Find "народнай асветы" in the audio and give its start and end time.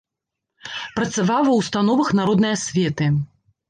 2.25-3.05